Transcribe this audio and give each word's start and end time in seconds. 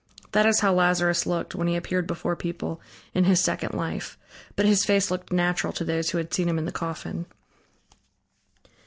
That 0.31 0.47
is 0.47 0.61
how 0.61 0.73
Lazarus 0.73 1.27
looked 1.27 1.53
when 1.53 1.67
he 1.67 1.75
appeared 1.75 2.07
before 2.07 2.35
people, 2.35 2.81
in 3.13 3.25
his 3.25 3.39
second 3.39 3.75
life, 3.75 4.17
but 4.55 4.65
his 4.65 4.83
face 4.83 5.11
looked 5.11 5.31
natural 5.31 5.71
to 5.73 5.83
those 5.85 6.09
who 6.09 6.17
had 6.17 6.33
seen 6.33 6.49
him 6.49 6.57
in 6.57 6.65
the 6.65 6.71
coffin. 6.71 7.27